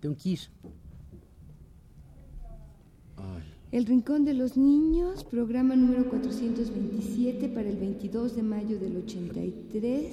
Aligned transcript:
tengo 0.00 0.16
que 0.16 0.30
ir. 0.30 0.40
El 3.70 3.84
Rincón 3.84 4.24
de 4.24 4.32
los 4.32 4.56
Niños, 4.56 5.24
programa 5.24 5.76
número 5.76 6.08
427 6.08 7.48
para 7.48 7.68
el 7.68 7.76
22 7.76 8.34
de 8.34 8.42
mayo 8.42 8.78
del 8.78 8.96
83, 8.96 10.12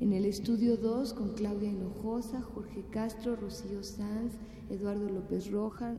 en 0.00 0.12
el 0.12 0.26
estudio 0.26 0.76
2 0.76 1.14
con 1.14 1.30
Claudia 1.32 1.70
Hinojosa, 1.70 2.42
Jorge 2.42 2.84
Castro, 2.90 3.36
Rocío 3.36 3.82
Sanz, 3.82 4.34
Eduardo 4.68 5.08
López 5.08 5.50
Rojas, 5.50 5.96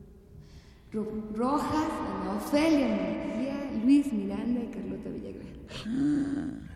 Rojas, 0.92 1.90
Ana 2.22 2.36
Ofelia 2.36 2.86
María, 2.86 3.80
Luis 3.84 4.12
Miranda 4.12 4.62
y 4.62 4.66
Carlota 4.68 5.10
Villagrán. 5.10 6.75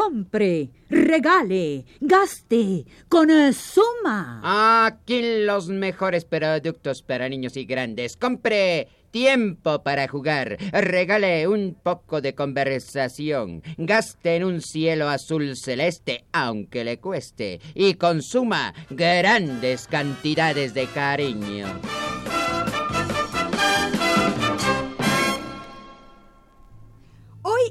Compre, 0.00 0.70
regale, 0.88 1.84
gaste, 2.00 2.86
con 3.10 3.28
suma. 3.52 4.86
Aquí 4.86 5.44
los 5.44 5.68
mejores 5.68 6.24
productos 6.24 7.02
para 7.02 7.28
niños 7.28 7.54
y 7.58 7.66
grandes. 7.66 8.16
Compre 8.16 8.88
tiempo 9.10 9.82
para 9.82 10.08
jugar. 10.08 10.56
Regale 10.72 11.46
un 11.46 11.76
poco 11.82 12.22
de 12.22 12.34
conversación. 12.34 13.62
Gaste 13.76 14.36
en 14.36 14.44
un 14.44 14.62
cielo 14.62 15.06
azul 15.06 15.54
celeste, 15.54 16.24
aunque 16.32 16.82
le 16.82 16.98
cueste. 16.98 17.60
Y 17.74 17.92
consuma 17.94 18.72
grandes 18.88 19.86
cantidades 19.86 20.72
de 20.72 20.86
cariño. 20.86 21.66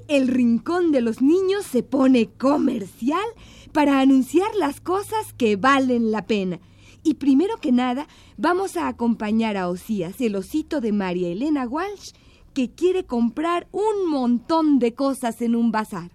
El 0.09 0.27
Rincón 0.27 0.91
de 0.91 1.01
los 1.01 1.21
Niños 1.21 1.65
se 1.65 1.83
pone 1.83 2.29
comercial 2.37 3.25
para 3.71 4.01
anunciar 4.01 4.49
las 4.55 4.81
cosas 4.81 5.33
que 5.37 5.55
valen 5.55 6.11
la 6.11 6.25
pena. 6.25 6.59
Y 7.03 7.13
primero 7.13 7.57
que 7.57 7.71
nada, 7.71 8.07
vamos 8.35 8.75
a 8.75 8.87
acompañar 8.87 9.55
a 9.55 9.69
Osías, 9.69 10.19
el 10.19 10.35
osito 10.35 10.81
de 10.81 10.91
María 10.91 11.29
Elena 11.29 11.67
Walsh, 11.67 12.11
que 12.53 12.71
quiere 12.71 13.05
comprar 13.05 13.67
un 13.71 14.09
montón 14.09 14.79
de 14.79 14.95
cosas 14.95 15.41
en 15.41 15.55
un 15.55 15.71
bazar. 15.71 16.11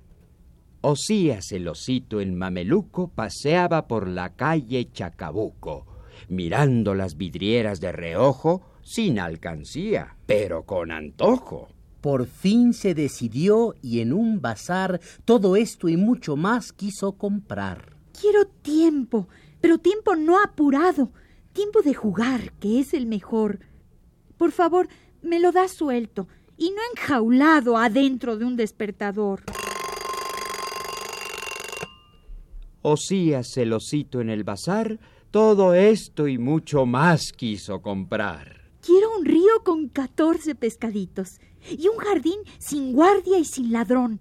Osías 0.81 1.53
el 1.53 1.69
osito 1.69 2.21
en 2.21 2.37
mameluco 2.37 3.09
paseaba 3.09 3.87
por 3.87 4.09
la 4.09 4.34
calle 4.34 4.91
Chacabuco, 4.93 5.87
mirando 6.28 6.94
las 6.94 7.16
vidrieras 7.16 7.81
de 7.81 7.93
reojo 7.93 8.62
sin 8.82 9.21
alcancía, 9.21 10.16
pero 10.26 10.65
con 10.65 10.91
antojo. 10.91 11.69
Por 12.04 12.26
fin 12.26 12.75
se 12.75 12.92
decidió 12.92 13.76
y 13.81 14.00
en 14.00 14.12
un 14.12 14.42
bazar 14.42 15.00
todo 15.25 15.56
esto 15.56 15.88
y 15.88 15.97
mucho 15.97 16.37
más 16.37 16.70
quiso 16.70 17.12
comprar. 17.12 17.97
Quiero 18.20 18.44
tiempo, 18.44 19.26
pero 19.62 19.78
tiempo 19.78 20.14
no 20.14 20.38
apurado, 20.38 21.12
tiempo 21.54 21.81
de 21.81 21.94
jugar, 21.94 22.53
que 22.60 22.78
es 22.78 22.93
el 22.93 23.06
mejor. 23.06 23.60
Por 24.37 24.53
favor, 24.53 24.87
me 25.22 25.41
lo 25.41 25.50
da 25.50 25.66
suelto 25.66 26.28
y 26.59 26.72
no 26.72 26.76
enjaulado 26.94 27.78
adentro 27.78 28.37
de 28.37 28.44
un 28.44 28.56
despertador. 28.56 29.43
Osías 32.82 33.56
el 33.56 33.72
osito 33.72 34.20
en 34.20 34.28
el 34.28 34.44
bazar, 34.44 35.00
todo 35.31 35.72
esto 35.72 36.28
y 36.28 36.37
mucho 36.37 36.84
más 36.84 37.32
quiso 37.32 37.81
comprar. 37.81 38.53
Río 39.44 39.62
con 39.62 39.88
catorce 39.88 40.55
pescaditos 40.55 41.38
y 41.69 41.88
un 41.88 41.99
jardín 41.99 42.38
sin 42.59 42.94
guardia 42.94 43.38
y 43.38 43.44
sin 43.44 43.72
ladrón. 43.72 44.21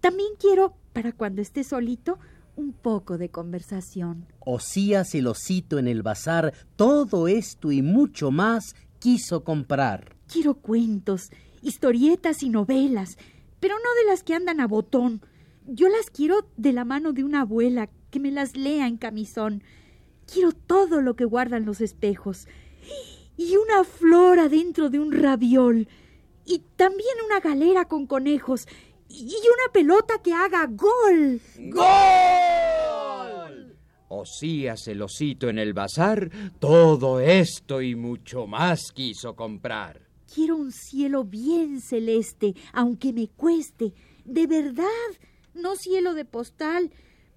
También 0.00 0.30
quiero, 0.40 0.74
para 0.92 1.12
cuando 1.12 1.40
esté 1.40 1.62
solito, 1.62 2.18
un 2.56 2.72
poco 2.72 3.16
de 3.16 3.28
conversación. 3.28 4.26
Osías 4.40 5.14
el 5.14 5.28
osito 5.28 5.78
en 5.78 5.86
el 5.86 6.02
bazar, 6.02 6.52
todo 6.74 7.28
esto 7.28 7.70
y 7.70 7.80
mucho 7.80 8.32
más 8.32 8.74
quiso 8.98 9.44
comprar. 9.44 10.16
Quiero 10.26 10.54
cuentos, 10.54 11.30
historietas 11.62 12.42
y 12.42 12.48
novelas, 12.48 13.18
pero 13.60 13.76
no 13.76 14.02
de 14.02 14.10
las 14.10 14.24
que 14.24 14.34
andan 14.34 14.58
a 14.58 14.66
botón. 14.66 15.22
Yo 15.64 15.88
las 15.88 16.10
quiero 16.10 16.48
de 16.56 16.72
la 16.72 16.84
mano 16.84 17.12
de 17.12 17.22
una 17.22 17.42
abuela 17.42 17.88
que 18.10 18.18
me 18.18 18.32
las 18.32 18.56
lea 18.56 18.88
en 18.88 18.96
camisón. 18.96 19.62
Quiero 20.26 20.50
todo 20.50 21.02
lo 21.02 21.14
que 21.14 21.24
guardan 21.24 21.66
los 21.66 21.80
espejos. 21.80 22.48
Y 23.40 23.56
una 23.56 23.84
flor 23.84 24.38
adentro 24.38 24.90
de 24.90 24.98
un 24.98 25.12
raviol. 25.12 25.88
Y 26.44 26.58
también 26.76 27.08
una 27.24 27.40
galera 27.40 27.86
con 27.86 28.06
conejos. 28.06 28.68
Y 29.08 29.28
una 29.28 29.72
pelota 29.72 30.20
que 30.22 30.34
haga 30.34 30.66
gol. 30.66 31.40
¡Gol! 31.70 31.90
Osías 34.08 34.86
el 34.88 35.00
osito 35.00 35.48
en 35.48 35.58
el 35.58 35.72
bazar, 35.72 36.30
todo 36.58 37.18
esto 37.18 37.80
y 37.80 37.94
mucho 37.94 38.46
más 38.46 38.92
quiso 38.92 39.34
comprar. 39.34 40.02
Quiero 40.34 40.56
un 40.56 40.70
cielo 40.70 41.24
bien 41.24 41.80
celeste, 41.80 42.54
aunque 42.74 43.14
me 43.14 43.28
cueste. 43.28 43.94
De 44.26 44.46
verdad, 44.48 44.84
no 45.54 45.76
cielo 45.76 46.12
de 46.12 46.26
postal, 46.26 46.92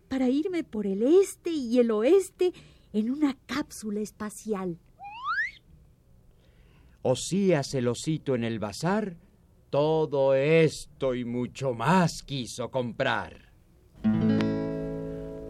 para 0.09 0.27
irme 0.27 0.65
por 0.65 0.85
el 0.85 1.01
este 1.01 1.51
y 1.51 1.79
el 1.79 1.91
oeste 1.91 2.51
en 2.91 3.09
una 3.09 3.37
cápsula 3.45 4.01
espacial. 4.01 4.77
Osías 7.05 7.73
el 7.73 7.89
osito 7.89 8.33
en 8.33 8.45
el 8.45 8.59
bazar, 8.59 9.17
todo 9.69 10.35
esto 10.35 11.13
y 11.13 11.25
mucho 11.25 11.73
más 11.73 12.23
quiso 12.23 12.71
comprar. 12.71 13.51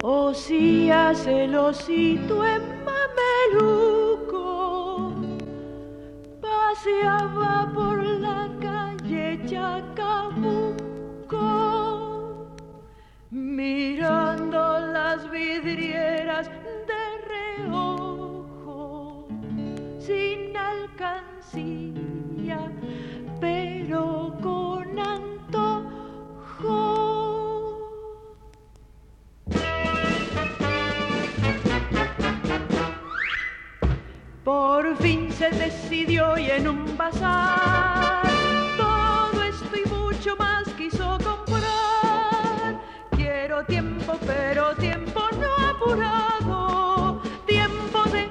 Osías 0.02 1.28
el 1.28 1.56
osito 1.56 2.44
en 2.44 2.64
mameluco 3.54 4.34
paseaba 6.42 7.72
por 7.72 8.04
la 8.04 8.50
calle 8.60 9.40
Chacabuco 9.46 10.58
mirando 13.30 14.80
las 14.92 15.30
vidrieras 15.30 16.50
pero 23.40 24.36
con 24.42 24.98
antojo 24.98 25.44
Por 34.44 34.98
fin 34.98 35.32
se 35.32 35.52
decidió 35.52 36.38
y 36.38 36.50
en 36.50 36.68
un 36.68 36.98
bazar 36.98 38.24
todo 38.78 39.44
esto 39.44 39.78
y 39.78 39.88
mucho 39.90 40.36
más 40.38 40.68
quiso 40.70 41.18
comprar. 41.24 42.82
Quiero 43.12 43.64
tiempo, 43.66 44.18
pero 44.26 44.76
tiempo 44.76 45.22
no 45.40 45.56
apurado. 45.70 47.22
Tiempo 47.46 48.04
de 48.12 48.30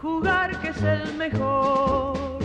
jugar 0.00 0.60
que 0.60 0.68
es 0.68 0.82
el 0.82 1.14
mejor. 1.14 2.35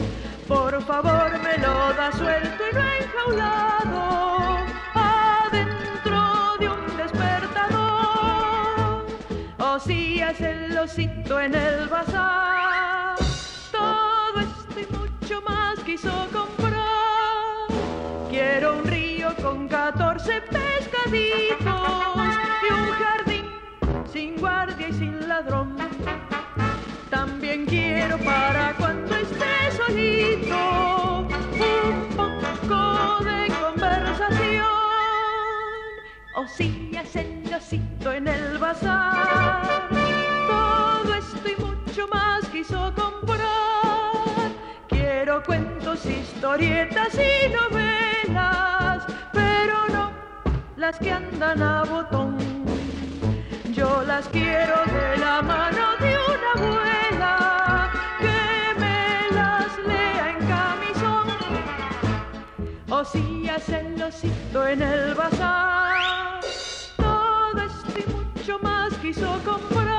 Por 0.51 0.83
favor 0.83 1.31
me 1.41 1.57
lo 1.59 1.93
da 1.93 2.11
suelto 2.11 2.63
y 2.69 2.75
no 2.75 2.81
enjaulado. 2.99 4.57
Adentro 4.93 6.57
de 6.59 6.67
un 6.67 6.97
despertador. 6.97 8.35
O 9.57 9.79
si 9.79 10.21
hace 10.21 10.65
el 10.65 10.77
osito 10.77 11.39
en 11.39 11.55
el 11.55 11.87
bazar. 11.87 13.15
Todo 13.71 14.41
esto 14.41 14.79
y 14.81 14.87
mucho 14.93 15.41
más 15.41 15.79
quiso 15.85 16.11
comprar. 16.33 17.69
Quiero 18.29 18.79
un 18.79 18.83
río 18.83 19.33
con 19.41 19.69
14 19.69 20.41
pescaditos 20.41 21.65
y 22.67 22.73
un 22.73 22.89
jardín 23.01 23.45
sin 24.11 24.35
guardia 24.35 24.89
y 24.89 24.93
sin 24.93 25.29
ladrón. 25.29 25.77
También 27.11 27.65
quiero 27.65 28.17
para 28.19 28.73
cuando 28.77 29.13
esté 29.17 29.69
solito 29.75 31.27
un 31.27 32.07
poco 32.15 33.23
de 33.25 33.47
conversación. 33.61 34.65
O 36.35 36.47
si 36.47 36.89
hacen 36.97 37.43
osito 37.53 38.13
en 38.13 38.29
el 38.29 38.57
bazar. 38.57 39.89
Todo 40.47 41.13
esto 41.13 41.49
y 41.49 41.61
mucho 41.61 42.07
más 42.07 42.47
quiso 42.47 42.93
comprar. 42.95 43.41
Quiero 44.87 45.43
cuentos, 45.43 46.05
historietas 46.05 47.13
y 47.15 47.49
novelas, 47.51 49.05
pero 49.33 49.85
no 49.91 50.11
las 50.77 50.97
que 50.97 51.11
andan 51.11 51.61
a 51.61 51.83
botón. 51.83 52.37
Yo 53.73 54.01
las 54.03 54.29
quiero 54.29 54.75
de 54.85 55.17
la 55.17 55.41
mano 55.41 55.90
Si 63.03 63.49
hacen 63.49 63.97
losito 63.97 64.67
en 64.67 64.79
el 64.79 65.15
bazar. 65.15 66.39
Todo 66.97 67.63
esto 67.63 67.99
y 67.99 68.13
mucho 68.13 68.59
más 68.59 68.93
quiso 68.99 69.39
comprar. 69.43 69.89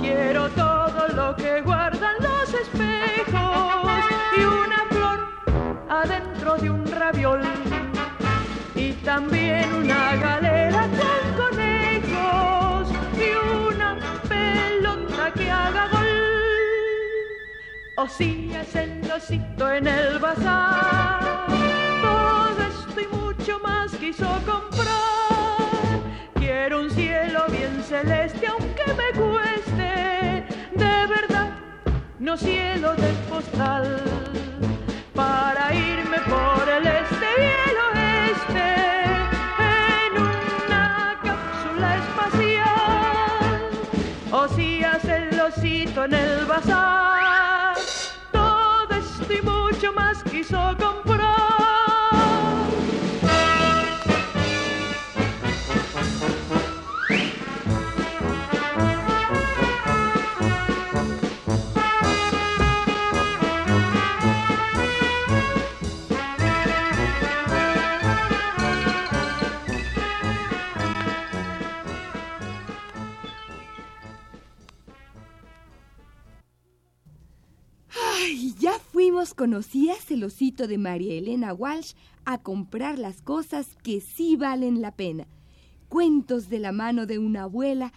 Quiero 0.00 0.48
todo 0.50 1.08
lo 1.08 1.36
que 1.36 1.60
guardan 1.60 2.14
los 2.20 2.54
espejos 2.54 4.04
y 4.38 4.40
una 4.40 4.84
flor 4.88 5.28
adentro 5.90 6.56
de 6.56 6.70
un 6.70 6.86
raviol. 6.86 7.42
Y 8.74 8.92
también 9.04 9.72
una 9.74 10.16
galera 10.16 10.88
con 10.88 11.44
conejos 11.44 12.88
y 13.18 13.68
una 13.68 13.98
pelota 14.26 15.30
que 15.34 15.50
haga 15.50 15.88
gol. 15.88 16.06
O 17.98 18.08
si 18.08 18.50
hacen 18.54 19.06
losito 19.06 19.70
en 19.70 19.86
el 19.86 20.18
bazar. 20.18 21.49
Cielo 32.40 32.94
de 32.96 33.12
postal. 33.28 34.02
Para 35.14 35.74
irme 35.74 36.18
por 36.34 36.68
el 36.76 36.86
este 36.86 37.28
y 37.38 37.48
el 37.68 37.76
oeste. 37.88 38.68
En 40.04 40.12
una 40.22 41.18
cápsula 41.26 41.88
espacial. 42.04 43.60
O 44.32 44.48
si 44.54 44.84
hace 44.84 45.16
el 45.16 45.40
en 46.04 46.14
el 46.14 46.46
bazar. 46.46 46.99
Ay, 78.30 78.54
ya 78.60 78.78
fuimos 78.78 79.34
conocidas 79.34 80.08
el 80.12 80.22
osito 80.22 80.68
de 80.68 80.78
María 80.78 81.14
Elena 81.14 81.52
Walsh 81.52 81.94
a 82.24 82.38
comprar 82.38 82.96
las 82.96 83.22
cosas 83.22 83.76
que 83.82 84.00
sí 84.00 84.36
valen 84.36 84.80
la 84.80 84.94
pena. 84.94 85.26
Cuentos 85.88 86.48
de 86.48 86.60
la 86.60 86.70
mano 86.70 87.06
de 87.06 87.18
una 87.18 87.42
abuela 87.42 87.92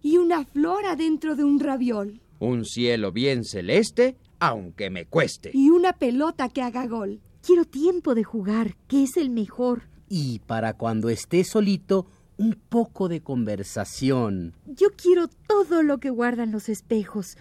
y 0.00 0.16
una 0.16 0.46
flor 0.46 0.86
adentro 0.86 1.36
de 1.36 1.44
un 1.44 1.60
raviol. 1.60 2.22
Un 2.38 2.64
cielo 2.64 3.12
bien 3.12 3.44
celeste, 3.44 4.16
aunque 4.38 4.88
me 4.88 5.04
cueste. 5.04 5.50
Y 5.52 5.68
una 5.68 5.92
pelota 5.92 6.48
que 6.48 6.62
haga 6.62 6.86
gol. 6.86 7.20
Quiero 7.42 7.66
tiempo 7.66 8.14
de 8.14 8.24
jugar, 8.24 8.78
que 8.88 9.02
es 9.02 9.18
el 9.18 9.28
mejor. 9.28 9.82
Y 10.08 10.38
para 10.46 10.78
cuando 10.78 11.10
esté 11.10 11.44
solito, 11.44 12.06
un 12.38 12.54
poco 12.70 13.08
de 13.08 13.20
conversación. 13.20 14.54
Yo 14.64 14.88
quiero 14.96 15.28
todo 15.28 15.82
lo 15.82 15.98
que 15.98 16.08
guardan 16.08 16.52
los 16.52 16.70
espejos, 16.70 17.36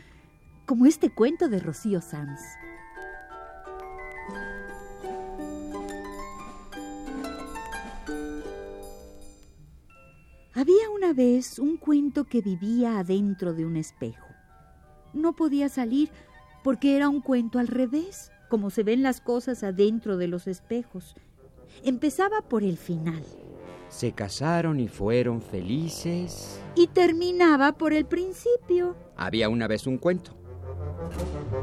como 0.65 0.85
este 0.85 1.09
cuento 1.13 1.49
de 1.49 1.59
Rocío 1.59 2.01
Sanz. 2.01 2.39
Había 10.53 10.89
una 10.95 11.13
vez 11.13 11.57
un 11.59 11.77
cuento 11.77 12.25
que 12.25 12.41
vivía 12.41 12.99
adentro 12.99 13.53
de 13.53 13.65
un 13.65 13.75
espejo. 13.75 14.27
No 15.13 15.33
podía 15.35 15.67
salir 15.69 16.09
porque 16.63 16.95
era 16.95 17.09
un 17.09 17.21
cuento 17.21 17.59
al 17.59 17.67
revés, 17.67 18.31
como 18.49 18.69
se 18.69 18.83
ven 18.83 19.01
las 19.03 19.19
cosas 19.19 19.63
adentro 19.63 20.17
de 20.17 20.27
los 20.27 20.47
espejos. 20.47 21.15
Empezaba 21.83 22.41
por 22.41 22.61
el 22.63 22.77
final 22.77 23.23
Se 23.89 24.11
casaron 24.11 24.79
y 24.79 24.87
fueron 24.87 25.41
felices. 25.41 26.59
y 26.75 26.87
terminaba 26.87 27.73
por 27.73 27.93
el 27.93 28.05
principio. 28.05 28.95
Había 29.17 29.49
una 29.49 29.67
vez 29.67 29.87
un 29.87 29.97
cuento. 29.97 30.35
El 31.53 31.59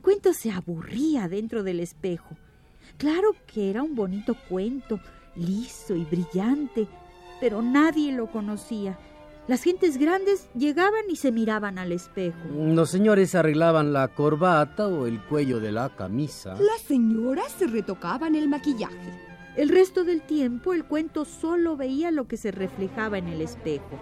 cuento 0.00 0.32
se 0.32 0.52
aburría 0.52 1.26
dentro 1.26 1.64
del 1.64 1.80
espejo. 1.80 2.36
Claro 2.96 3.34
que 3.52 3.68
era 3.68 3.82
un 3.82 3.96
bonito 3.96 4.36
cuento, 4.48 5.00
liso 5.34 5.96
y 5.96 6.04
brillante, 6.04 6.86
pero 7.40 7.62
nadie 7.62 8.12
lo 8.12 8.30
conocía. 8.30 8.96
Las 9.48 9.62
gentes 9.62 9.96
grandes 9.96 10.46
llegaban 10.54 11.04
y 11.08 11.16
se 11.16 11.32
miraban 11.32 11.78
al 11.78 11.90
espejo. 11.92 12.36
Los 12.54 12.90
señores 12.90 13.34
arreglaban 13.34 13.94
la 13.94 14.08
corbata 14.08 14.86
o 14.88 15.06
el 15.06 15.22
cuello 15.22 15.58
de 15.58 15.72
la 15.72 15.88
camisa. 15.88 16.54
Las 16.60 16.82
señoras 16.82 17.50
se 17.52 17.66
retocaban 17.66 18.34
el 18.34 18.46
maquillaje. 18.46 19.10
El 19.56 19.70
resto 19.70 20.04
del 20.04 20.20
tiempo 20.20 20.74
el 20.74 20.84
cuento 20.84 21.24
solo 21.24 21.78
veía 21.78 22.10
lo 22.10 22.28
que 22.28 22.36
se 22.36 22.50
reflejaba 22.50 23.16
en 23.16 23.28
el 23.28 23.40
espejo. 23.40 23.98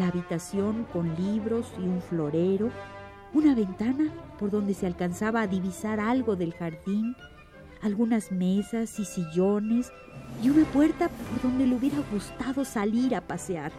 La 0.00 0.08
habitación 0.08 0.84
con 0.92 1.14
libros 1.14 1.72
y 1.78 1.82
un 1.82 2.02
florero, 2.02 2.72
una 3.34 3.54
ventana 3.54 4.12
por 4.36 4.50
donde 4.50 4.74
se 4.74 4.86
alcanzaba 4.86 5.42
a 5.42 5.46
divisar 5.46 6.00
algo 6.00 6.34
del 6.34 6.52
jardín, 6.52 7.14
algunas 7.82 8.32
mesas 8.32 8.98
y 8.98 9.04
sillones 9.04 9.92
y 10.42 10.50
una 10.50 10.64
puerta 10.72 11.08
por 11.08 11.42
donde 11.42 11.68
le 11.68 11.76
hubiera 11.76 11.98
gustado 12.12 12.64
salir 12.64 13.14
a 13.14 13.20
pasear. 13.20 13.70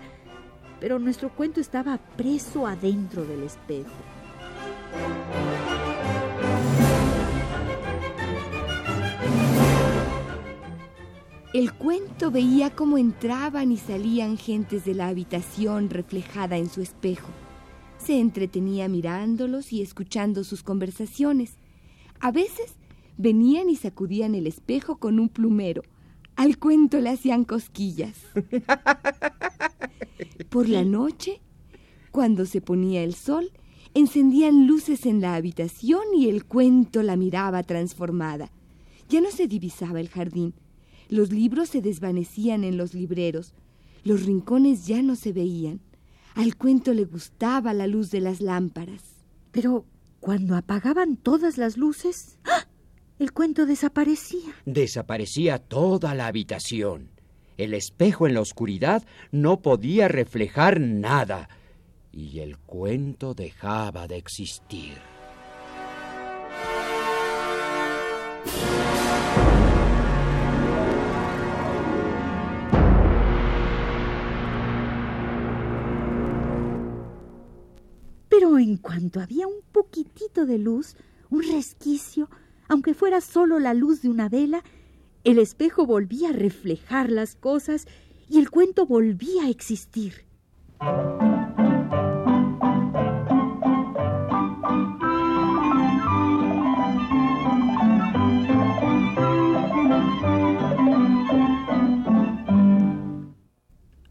Pero 0.79 0.99
nuestro 0.99 1.33
cuento 1.33 1.59
estaba 1.59 1.97
preso 2.17 2.67
adentro 2.67 3.25
del 3.25 3.43
espejo. 3.43 3.89
El 11.53 11.73
cuento 11.73 12.29
veía 12.29 12.69
cómo 12.69 12.99
entraban 12.99 13.71
y 13.71 13.77
salían 13.77 14.37
gentes 14.37 14.85
de 14.85 14.93
la 14.93 15.07
habitación 15.07 15.89
reflejada 15.89 16.57
en 16.57 16.69
su 16.69 16.81
espejo. 16.81 17.29
Se 17.97 18.19
entretenía 18.19 18.87
mirándolos 18.87 19.73
y 19.73 19.81
escuchando 19.81 20.43
sus 20.43 20.61
conversaciones. 20.61 21.55
A 22.19 22.31
veces 22.31 22.75
venían 23.17 23.69
y 23.69 23.75
sacudían 23.75 24.35
el 24.35 24.45
espejo 24.45 24.97
con 24.97 25.19
un 25.19 25.29
plumero. 25.29 25.81
Al 26.35 26.59
cuento 26.59 26.99
le 26.99 27.09
hacían 27.09 27.43
cosquillas. 27.43 28.17
Por 30.49 30.69
la 30.69 30.85
noche, 30.85 31.41
cuando 32.11 32.45
se 32.45 32.61
ponía 32.61 33.03
el 33.03 33.15
sol, 33.15 33.51
encendían 33.93 34.65
luces 34.65 35.05
en 35.05 35.19
la 35.19 35.35
habitación 35.35 36.03
y 36.15 36.29
el 36.29 36.45
cuento 36.45 37.03
la 37.03 37.15
miraba 37.15 37.63
transformada. 37.63 38.51
Ya 39.09 39.19
no 39.19 39.29
se 39.29 39.47
divisaba 39.47 39.99
el 39.99 40.09
jardín. 40.09 40.53
Los 41.09 41.31
libros 41.31 41.69
se 41.69 41.81
desvanecían 41.81 42.63
en 42.63 42.77
los 42.77 42.93
libreros. 42.93 43.53
Los 44.03 44.25
rincones 44.25 44.87
ya 44.87 45.01
no 45.01 45.15
se 45.15 45.33
veían. 45.33 45.81
Al 46.35 46.55
cuento 46.55 46.93
le 46.93 47.05
gustaba 47.05 47.73
la 47.73 47.87
luz 47.87 48.09
de 48.11 48.21
las 48.21 48.39
lámparas. 48.41 49.03
Pero 49.51 49.85
cuando 50.19 50.55
apagaban 50.55 51.17
todas 51.17 51.57
las 51.57 51.77
luces, 51.77 52.37
¡ah! 52.45 52.67
el 53.19 53.33
cuento 53.33 53.65
desaparecía. 53.65 54.53
Desaparecía 54.65 55.59
toda 55.59 56.13
la 56.13 56.27
habitación. 56.27 57.16
El 57.57 57.73
espejo 57.73 58.27
en 58.27 58.35
la 58.35 58.41
oscuridad 58.41 59.03
no 59.31 59.61
podía 59.61 60.07
reflejar 60.07 60.79
nada 60.79 61.49
y 62.11 62.39
el 62.39 62.57
cuento 62.59 63.33
dejaba 63.33 64.07
de 64.07 64.17
existir. 64.17 64.97
Pero 78.29 78.59
en 78.59 78.77
cuanto 78.77 79.19
había 79.19 79.47
un 79.47 79.61
poquitito 79.71 80.45
de 80.45 80.59
luz, 80.59 80.95
un 81.31 81.41
resquicio, 81.41 82.29
aunque 82.67 82.93
fuera 82.93 83.19
solo 83.19 83.57
la 83.57 83.73
luz 83.73 84.03
de 84.03 84.09
una 84.09 84.29
vela, 84.29 84.63
el 85.27 85.39
espejo 85.39 85.85
volvía 85.85 86.29
a 86.29 86.31
reflejar 86.31 87.11
las 87.11 87.35
cosas 87.35 87.85
y 88.29 88.39
el 88.39 88.49
cuento 88.49 88.85
volvía 88.85 89.43
a 89.43 89.49
existir. 89.49 90.25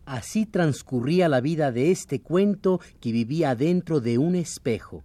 Así 0.04 0.44
transcurría 0.44 1.30
la 1.30 1.40
vida 1.40 1.72
de 1.72 1.92
este 1.92 2.20
cuento 2.20 2.78
que 3.00 3.12
vivía 3.12 3.54
dentro 3.54 4.00
de 4.00 4.18
un 4.18 4.34
espejo. 4.34 5.02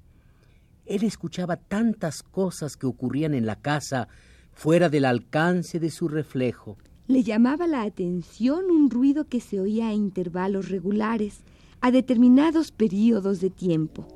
Él 0.85 1.05
escuchaba 1.05 1.55
tantas 1.55 2.21
cosas 2.21 2.75
que 2.75 2.85
ocurrían 2.85 3.33
en 3.33 3.45
la 3.45 3.55
casa 3.55 4.09
fuera 4.53 4.89
del 4.89 5.05
alcance 5.05 5.79
de 5.79 5.89
su 5.89 6.07
reflejo. 6.07 6.77
Le 7.07 7.23
llamaba 7.23 7.67
la 7.67 7.81
atención 7.81 8.71
un 8.71 8.89
ruido 8.89 9.27
que 9.27 9.41
se 9.41 9.59
oía 9.59 9.87
a 9.87 9.93
intervalos 9.93 10.69
regulares, 10.69 11.43
a 11.81 11.91
determinados 11.91 12.71
periodos 12.71 13.41
de 13.41 13.49
tiempo. 13.49 14.07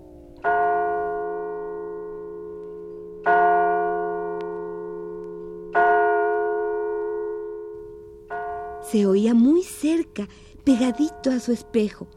Se 8.82 9.08
oía 9.08 9.34
muy 9.34 9.64
cerca, 9.64 10.28
pegadito 10.64 11.32
a 11.32 11.40
su 11.40 11.52
espejo, 11.52 12.08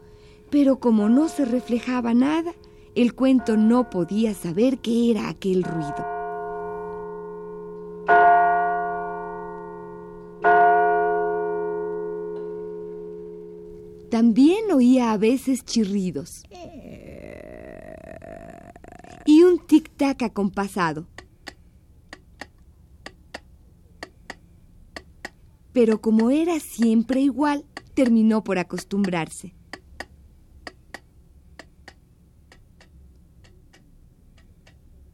pero 0.49 0.79
como 0.79 1.09
no 1.09 1.27
se 1.27 1.43
reflejaba 1.45 2.13
nada, 2.13 2.53
el 2.95 3.15
cuento 3.15 3.57
no 3.57 3.89
podía 3.89 4.33
saber 4.33 4.77
qué 4.79 5.11
era 5.11 5.29
aquel 5.29 5.63
ruido. 5.63 6.18
También 14.09 14.71
oía 14.71 15.11
a 15.11 15.17
veces 15.17 15.63
chirridos 15.63 16.43
y 19.25 19.43
un 19.43 19.59
tic-tac 19.59 20.23
acompasado. 20.23 21.07
Pero 25.73 26.01
como 26.01 26.31
era 26.31 26.59
siempre 26.59 27.21
igual, 27.21 27.65
terminó 27.93 28.43
por 28.43 28.57
acostumbrarse. 28.57 29.53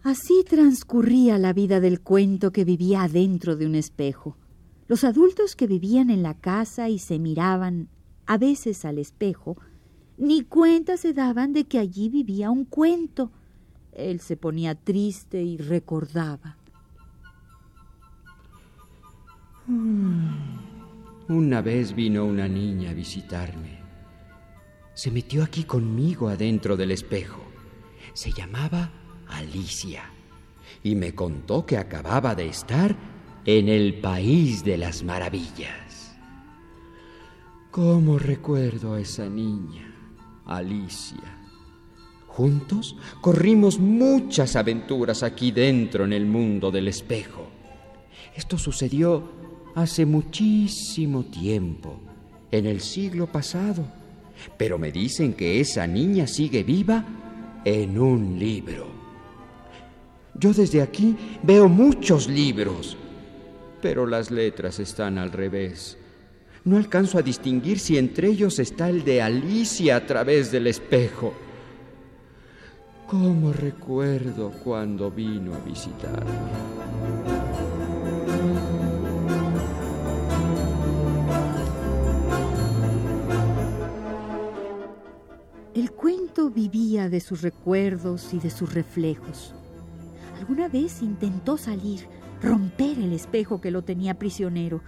Así 0.03 0.45
transcurría 0.47 1.37
la 1.37 1.51
vida 1.51 1.81
del 1.81 1.99
cuento 1.99 2.51
que 2.51 2.63
vivía 2.63 3.03
adentro 3.03 3.57
de 3.57 3.65
un 3.65 3.75
espejo. 3.75 4.37
Los 4.87 5.03
adultos 5.03 5.55
que 5.55 5.67
vivían 5.67 6.09
en 6.09 6.23
la 6.23 6.35
casa 6.35 6.87
y 6.89 6.99
se 6.99 7.19
miraban 7.19 7.89
a 8.25 8.37
veces 8.37 8.85
al 8.85 8.97
espejo, 8.97 9.57
ni 10.17 10.43
cuenta 10.43 10.97
se 10.97 11.13
daban 11.13 11.53
de 11.53 11.65
que 11.65 11.79
allí 11.79 12.09
vivía 12.09 12.49
un 12.49 12.65
cuento. 12.65 13.31
Él 13.91 14.19
se 14.19 14.37
ponía 14.37 14.75
triste 14.75 15.41
y 15.41 15.57
recordaba. 15.57 16.57
Una 21.27 21.61
vez 21.61 21.95
vino 21.95 22.25
una 22.25 22.47
niña 22.47 22.91
a 22.91 22.93
visitarme. 22.93 23.79
Se 24.93 25.11
metió 25.11 25.43
aquí 25.43 25.63
conmigo 25.63 26.29
adentro 26.29 26.77
del 26.77 26.91
espejo. 26.91 27.41
Se 28.13 28.31
llamaba 28.31 28.91
Alicia 29.27 30.03
y 30.83 30.95
me 30.95 31.15
contó 31.15 31.65
que 31.65 31.77
acababa 31.77 32.35
de 32.35 32.47
estar 32.47 32.95
en 33.45 33.69
el 33.69 33.99
país 34.01 34.63
de 34.63 34.77
las 34.77 35.03
maravillas. 35.03 35.84
¿Cómo 37.75 38.17
recuerdo 38.17 38.93
a 38.93 39.01
esa 39.01 39.27
niña, 39.27 39.93
Alicia? 40.45 41.39
Juntos 42.25 42.95
corrimos 43.19 43.79
muchas 43.79 44.55
aventuras 44.55 45.23
aquí 45.23 45.51
dentro 45.51 46.05
en 46.05 46.13
el 46.13 46.25
mundo 46.25 46.71
del 46.71 46.87
espejo. 46.87 47.49
Esto 48.33 48.57
sucedió 48.57 49.29
hace 49.75 50.05
muchísimo 50.05 51.25
tiempo, 51.25 51.99
en 52.49 52.65
el 52.65 52.79
siglo 52.79 53.29
pasado, 53.29 53.85
pero 54.57 54.77
me 54.77 54.93
dicen 54.93 55.33
que 55.33 55.59
esa 55.59 55.85
niña 55.85 56.27
sigue 56.27 56.63
viva 56.63 57.05
en 57.65 57.99
un 57.99 58.39
libro. 58.39 58.87
Yo 60.33 60.53
desde 60.53 60.81
aquí 60.81 61.13
veo 61.43 61.67
muchos 61.67 62.29
libros, 62.29 62.95
pero 63.81 64.07
las 64.07 64.31
letras 64.31 64.79
están 64.79 65.17
al 65.17 65.33
revés. 65.33 65.97
No 66.65 66.77
alcanzo 66.77 67.19
a 67.19 67.21
distinguir 67.21 67.77
si 67.77 67.95
entre 67.95 68.27
ellos 68.27 68.57
está 68.57 68.89
el 68.89 69.05
de 69.05 69.21
Alicia 69.21 69.97
a 69.97 70.05
través 70.07 70.51
del 70.51 70.65
espejo. 70.65 71.31
¿Cómo 73.05 73.53
recuerdo 73.53 74.49
cuando 74.63 75.11
vino 75.11 75.53
a 75.53 75.59
visitarme? 75.59 76.31
El 85.75 85.91
cuento 85.91 86.49
vivía 86.49 87.09
de 87.09 87.19
sus 87.19 87.43
recuerdos 87.43 88.33
y 88.33 88.39
de 88.39 88.49
sus 88.49 88.73
reflejos. 88.73 89.53
Alguna 90.39 90.67
vez 90.67 91.03
intentó 91.03 91.57
salir, 91.57 92.07
romper 92.41 92.97
el 92.97 93.13
espejo 93.13 93.61
que 93.61 93.69
lo 93.69 93.83
tenía 93.83 94.17
prisionero. 94.17 94.81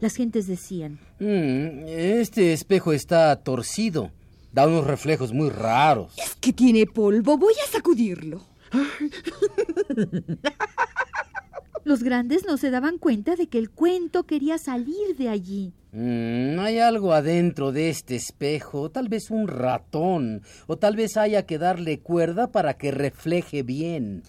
Las 0.00 0.16
gentes 0.16 0.46
decían, 0.46 0.98
Mm, 1.18 1.86
este 1.86 2.52
espejo 2.52 2.92
está 2.92 3.34
torcido. 3.36 4.10
Da 4.52 4.66
unos 4.66 4.86
reflejos 4.86 5.32
muy 5.32 5.48
raros. 5.48 6.12
Es 6.18 6.34
que 6.36 6.52
tiene 6.52 6.86
polvo, 6.86 7.38
voy 7.38 7.54
a 7.66 7.70
sacudirlo. 7.70 8.42
los 11.84 12.02
grandes 12.02 12.44
no 12.46 12.56
se 12.56 12.70
daban 12.70 12.98
cuenta 12.98 13.36
de 13.36 13.46
que 13.48 13.58
el 13.58 13.70
cuento 13.70 14.24
quería 14.24 14.58
salir 14.58 15.16
de 15.16 15.28
allí. 15.30 15.72
Mm, 15.92 16.58
hay 16.58 16.78
algo 16.80 17.12
adentro 17.14 17.72
de 17.72 17.88
este 17.88 18.16
espejo, 18.16 18.90
tal 18.90 19.08
vez 19.08 19.30
un 19.30 19.48
ratón, 19.48 20.42
o 20.66 20.76
tal 20.76 20.96
vez 20.96 21.16
haya 21.16 21.46
que 21.46 21.56
darle 21.58 22.00
cuerda 22.00 22.52
para 22.52 22.74
que 22.74 22.90
refleje 22.90 23.62
bien. 23.62 24.22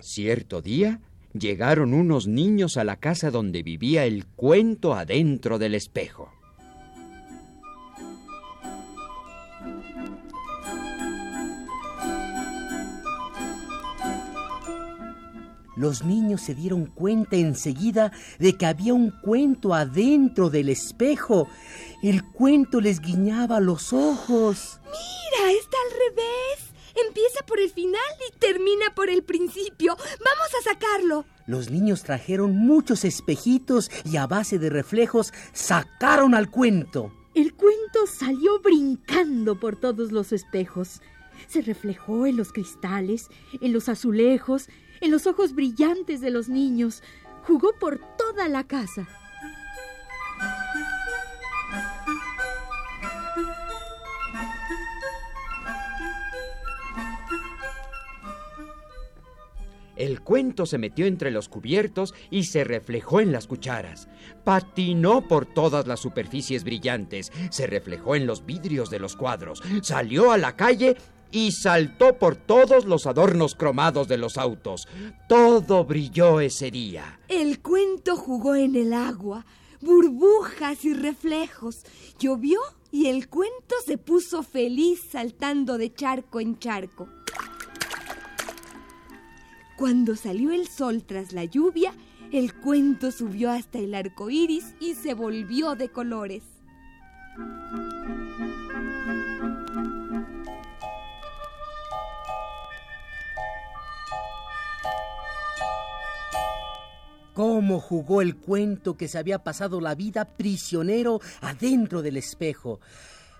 Cierto 0.00 0.60
día 0.60 1.00
llegaron 1.32 1.94
unos 1.94 2.26
niños 2.26 2.76
a 2.76 2.84
la 2.84 2.96
casa 2.96 3.30
donde 3.30 3.62
vivía 3.62 4.04
el 4.04 4.26
cuento 4.26 4.94
adentro 4.94 5.58
del 5.58 5.74
espejo. 5.74 6.32
Los 15.78 16.04
niños 16.04 16.40
se 16.40 16.56
dieron 16.56 16.86
cuenta 16.86 17.36
enseguida 17.36 18.10
de 18.40 18.56
que 18.56 18.66
había 18.66 18.94
un 18.94 19.12
cuento 19.12 19.74
adentro 19.74 20.50
del 20.50 20.70
espejo. 20.70 21.48
El 22.02 22.24
cuento 22.24 22.80
les 22.80 23.00
guiñaba 23.00 23.60
los 23.60 23.92
ojos. 23.92 24.80
Mira, 24.86 25.52
está 25.52 25.76
al 25.86 26.16
revés. 26.16 26.77
Empieza 27.06 27.44
por 27.46 27.60
el 27.60 27.70
final 27.70 28.00
y 28.28 28.38
termina 28.38 28.94
por 28.94 29.10
el 29.10 29.22
principio. 29.22 29.96
Vamos 29.96 30.48
a 30.60 30.62
sacarlo. 30.64 31.24
Los 31.46 31.70
niños 31.70 32.02
trajeron 32.02 32.56
muchos 32.56 33.04
espejitos 33.04 33.90
y 34.04 34.16
a 34.16 34.26
base 34.26 34.58
de 34.58 34.70
reflejos 34.70 35.32
sacaron 35.52 36.34
al 36.34 36.50
cuento. 36.50 37.12
El 37.34 37.54
cuento 37.54 38.06
salió 38.06 38.60
brincando 38.60 39.58
por 39.58 39.76
todos 39.76 40.12
los 40.12 40.32
espejos. 40.32 41.00
Se 41.46 41.62
reflejó 41.62 42.26
en 42.26 42.36
los 42.36 42.52
cristales, 42.52 43.28
en 43.60 43.72
los 43.72 43.88
azulejos, 43.88 44.68
en 45.00 45.10
los 45.10 45.26
ojos 45.26 45.54
brillantes 45.54 46.20
de 46.20 46.30
los 46.30 46.48
niños. 46.48 47.02
Jugó 47.46 47.72
por 47.78 48.00
toda 48.16 48.48
la 48.48 48.66
casa. 48.66 49.08
El 59.98 60.20
cuento 60.20 60.64
se 60.64 60.78
metió 60.78 61.06
entre 61.06 61.32
los 61.32 61.48
cubiertos 61.48 62.14
y 62.30 62.44
se 62.44 62.62
reflejó 62.62 63.20
en 63.20 63.32
las 63.32 63.48
cucharas. 63.48 64.08
Patinó 64.44 65.26
por 65.26 65.44
todas 65.44 65.88
las 65.88 65.98
superficies 65.98 66.62
brillantes, 66.62 67.32
se 67.50 67.66
reflejó 67.66 68.14
en 68.14 68.26
los 68.26 68.46
vidrios 68.46 68.90
de 68.90 69.00
los 69.00 69.16
cuadros, 69.16 69.60
salió 69.82 70.30
a 70.30 70.38
la 70.38 70.54
calle 70.54 70.96
y 71.32 71.50
saltó 71.50 72.16
por 72.16 72.36
todos 72.36 72.84
los 72.84 73.06
adornos 73.06 73.56
cromados 73.56 74.06
de 74.06 74.18
los 74.18 74.38
autos. 74.38 74.86
Todo 75.28 75.84
brilló 75.84 76.40
ese 76.40 76.70
día. 76.70 77.18
El 77.28 77.60
cuento 77.60 78.16
jugó 78.16 78.54
en 78.54 78.76
el 78.76 78.92
agua, 78.92 79.44
burbujas 79.80 80.84
y 80.84 80.94
reflejos. 80.94 81.82
Llovió 82.20 82.60
y 82.90 83.06
el 83.06 83.28
cuento 83.28 83.74
se 83.84 83.98
puso 83.98 84.42
feliz 84.42 85.00
saltando 85.10 85.76
de 85.76 85.92
charco 85.92 86.40
en 86.40 86.58
charco. 86.58 87.08
Cuando 89.78 90.16
salió 90.16 90.50
el 90.50 90.66
sol 90.66 91.04
tras 91.06 91.32
la 91.32 91.44
lluvia, 91.44 91.94
el 92.32 92.52
cuento 92.52 93.12
subió 93.12 93.52
hasta 93.52 93.78
el 93.78 93.94
arco 93.94 94.28
iris 94.28 94.74
y 94.80 94.96
se 94.96 95.14
volvió 95.14 95.76
de 95.76 95.88
colores. 95.88 96.42
cómo 107.34 107.78
jugó 107.78 108.20
el 108.20 108.34
cuento 108.34 108.96
que 108.96 109.06
se 109.06 109.16
había 109.16 109.44
pasado 109.44 109.80
la 109.80 109.94
vida 109.94 110.24
prisionero 110.24 111.20
adentro 111.40 112.02
del 112.02 112.16
espejo. 112.16 112.80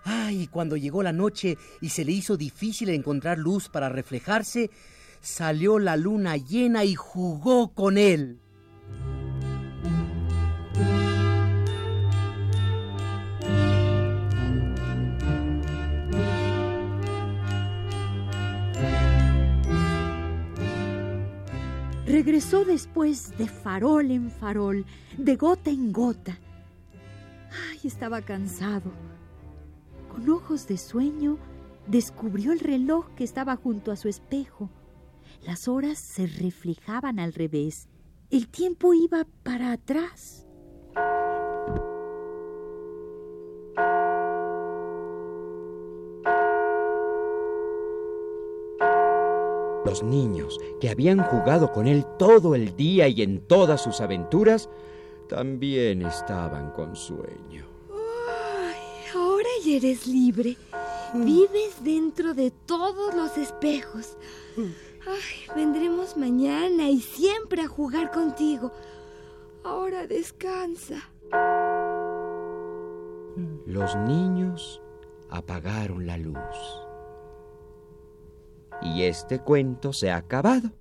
Ay, 0.05 0.47
cuando 0.47 0.77
llegó 0.77 1.03
la 1.03 1.13
noche 1.13 1.59
y 1.81 1.89
se 1.89 2.05
le 2.05 2.13
hizo 2.13 2.37
difícil 2.37 2.91
encontrar 2.91 3.39
luz 3.39 3.69
para 3.69 3.89
reflejarse, 3.89 4.71
salió 5.21 5.79
la 5.79 5.97
luna 5.97 6.37
llena 6.37 6.85
y 6.85 6.95
jugó 6.95 7.69
con 7.75 7.99
él. 7.99 8.41
Regresó 22.09 22.65
después 22.65 23.37
de 23.37 23.47
farol 23.47 24.11
en 24.11 24.31
farol, 24.31 24.87
de 25.19 25.37
gota 25.37 25.71
en 25.71 25.93
gota. 25.93 26.39
Ay, 27.71 27.81
estaba 27.85 28.23
cansado. 28.23 28.91
Con 30.11 30.29
ojos 30.31 30.67
de 30.67 30.79
sueño, 30.79 31.37
descubrió 31.87 32.53
el 32.53 32.61
reloj 32.61 33.09
que 33.15 33.25
estaba 33.25 33.57
junto 33.57 33.93
a 33.93 33.97
su 33.97 34.09
espejo. 34.09 34.71
Las 35.43 35.69
horas 35.69 35.99
se 35.99 36.27
reflejaban 36.27 37.19
al 37.19 37.33
revés. 37.33 37.89
El 38.31 38.49
tiempo 38.49 38.93
iba 38.93 39.27
para 39.43 39.73
atrás. 39.73 40.47
Los 49.85 50.03
niños 50.03 50.59
que 50.81 50.91
habían 50.91 51.23
jugado 51.23 51.73
con 51.73 51.87
él 51.87 52.05
todo 52.19 52.55
el 52.55 52.77
día 52.77 53.09
y 53.09 53.23
en 53.23 53.41
todas 53.41 53.83
sus 53.83 54.03
aventuras, 54.03 54.69
también 55.29 56.03
estaban 56.03 56.73
con 56.73 56.95
sueño. 56.95 57.65
Ay, 57.91 58.77
ahora 59.15 59.49
ya 59.65 59.77
eres 59.77 60.07
libre. 60.07 60.57
Vives 61.15 61.83
dentro 61.83 62.35
de 62.35 62.51
todos 62.51 63.15
los 63.15 63.39
espejos. 63.39 64.17
Ay, 65.09 65.57
vendremos 65.57 66.19
mañana 66.19 66.91
y 66.91 67.01
siempre 67.01 67.63
a 67.63 67.69
jugar 67.69 68.11
contigo. 68.11 68.73
Ahora 69.65 70.07
descansa. 70.07 70.97
Los 73.67 73.97
niños 73.97 74.83
apagaron 75.31 76.07
la 76.07 76.19
luz. 76.19 76.37
Y 78.83 79.05
este 79.05 79.39
cuento 79.39 79.95
se 79.95 80.11
ha 80.11 80.17
acabado. 80.17 80.73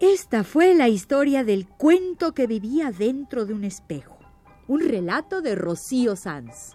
Esta 0.00 0.44
fue 0.44 0.74
la 0.74 0.88
historia 0.88 1.44
del 1.44 1.68
cuento 1.68 2.32
que 2.32 2.46
vivía 2.46 2.90
dentro 2.90 3.44
de 3.44 3.52
un 3.52 3.64
espejo. 3.64 4.15
Un 4.68 4.80
relato 4.80 5.42
de 5.42 5.54
Rocío 5.54 6.16
Sanz. 6.16 6.74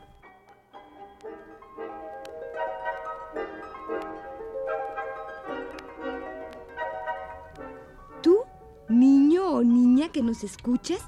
Tú, 8.23 8.37
niño 8.87 9.45
o 9.49 9.63
niña 9.63 10.09
que 10.09 10.23
nos 10.23 10.45
escuchas, 10.45 11.01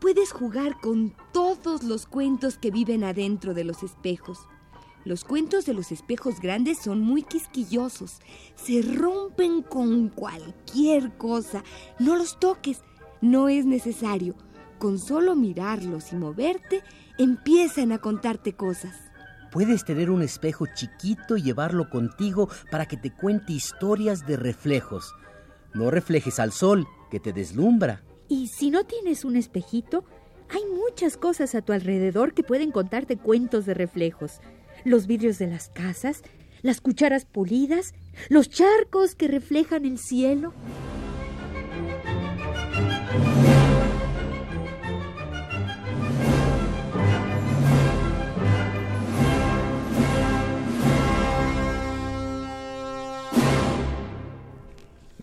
puedes 0.00 0.32
jugar 0.32 0.80
con 0.80 1.14
todos 1.32 1.84
los 1.84 2.04
cuentos 2.06 2.58
que 2.58 2.72
viven 2.72 3.04
adentro 3.04 3.54
de 3.54 3.62
los 3.62 3.84
espejos. 3.84 4.40
Los 5.04 5.22
cuentos 5.22 5.66
de 5.66 5.74
los 5.74 5.92
espejos 5.92 6.40
grandes 6.40 6.78
son 6.78 7.00
muy 7.00 7.22
quisquillosos. 7.22 8.20
Se 8.56 8.82
rompen 8.82 9.62
con 9.62 10.08
cualquier 10.08 11.16
cosa. 11.16 11.62
No 12.00 12.16
los 12.16 12.40
toques. 12.40 12.82
No 13.20 13.48
es 13.48 13.66
necesario. 13.66 14.34
Con 14.84 14.98
solo 14.98 15.34
mirarlos 15.34 16.12
y 16.12 16.16
moverte, 16.16 16.82
empiezan 17.16 17.90
a 17.90 17.96
contarte 18.00 18.52
cosas. 18.52 18.94
Puedes 19.50 19.82
tener 19.82 20.10
un 20.10 20.20
espejo 20.20 20.66
chiquito 20.74 21.38
y 21.38 21.42
llevarlo 21.42 21.88
contigo 21.88 22.50
para 22.70 22.84
que 22.84 22.98
te 22.98 23.10
cuente 23.10 23.54
historias 23.54 24.26
de 24.26 24.36
reflejos. 24.36 25.14
No 25.72 25.90
reflejes 25.90 26.38
al 26.38 26.52
sol, 26.52 26.86
que 27.10 27.18
te 27.18 27.32
deslumbra. 27.32 28.02
Y 28.28 28.48
si 28.48 28.68
no 28.68 28.84
tienes 28.84 29.24
un 29.24 29.36
espejito, 29.36 30.04
hay 30.50 30.60
muchas 30.66 31.16
cosas 31.16 31.54
a 31.54 31.62
tu 31.62 31.72
alrededor 31.72 32.34
que 32.34 32.42
pueden 32.42 32.70
contarte 32.70 33.16
cuentos 33.16 33.64
de 33.64 33.72
reflejos. 33.72 34.42
Los 34.84 35.06
vidrios 35.06 35.38
de 35.38 35.46
las 35.46 35.70
casas, 35.70 36.20
las 36.60 36.82
cucharas 36.82 37.24
pulidas, 37.24 37.94
los 38.28 38.50
charcos 38.50 39.14
que 39.14 39.28
reflejan 39.28 39.86
el 39.86 39.96
cielo. 39.96 40.52